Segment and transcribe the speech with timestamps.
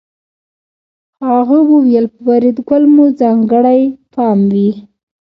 [1.27, 3.81] هغه وویل په فریدګل مو ځانګړی
[4.13, 4.71] پام وي